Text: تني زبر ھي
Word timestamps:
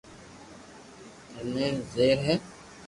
تني 1.29 1.67
زبر 1.93 2.17
ھي 2.25 2.35